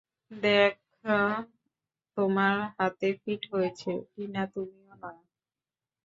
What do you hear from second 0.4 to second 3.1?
দেখ তোমার হাতে